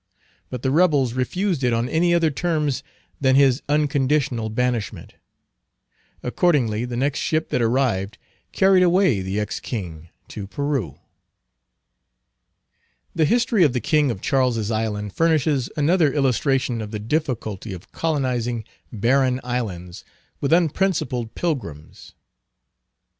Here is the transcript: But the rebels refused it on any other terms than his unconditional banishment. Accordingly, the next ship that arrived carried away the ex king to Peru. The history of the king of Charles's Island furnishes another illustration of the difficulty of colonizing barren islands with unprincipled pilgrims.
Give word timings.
But 0.49 0.63
the 0.63 0.71
rebels 0.71 1.13
refused 1.13 1.63
it 1.63 1.73
on 1.73 1.87
any 1.87 2.11
other 2.11 2.31
terms 2.31 2.81
than 3.19 3.35
his 3.35 3.61
unconditional 3.69 4.49
banishment. 4.49 5.13
Accordingly, 6.23 6.85
the 6.85 6.97
next 6.97 7.19
ship 7.19 7.49
that 7.49 7.61
arrived 7.61 8.17
carried 8.51 8.81
away 8.81 9.21
the 9.21 9.39
ex 9.39 9.59
king 9.59 10.09
to 10.29 10.47
Peru. 10.47 10.97
The 13.13 13.25
history 13.25 13.63
of 13.63 13.73
the 13.73 13.79
king 13.79 14.09
of 14.09 14.21
Charles's 14.21 14.71
Island 14.71 15.13
furnishes 15.13 15.69
another 15.77 16.11
illustration 16.11 16.81
of 16.81 16.89
the 16.89 16.97
difficulty 16.97 17.71
of 17.71 17.91
colonizing 17.91 18.63
barren 18.91 19.39
islands 19.43 20.03
with 20.39 20.51
unprincipled 20.51 21.35
pilgrims. 21.35 22.13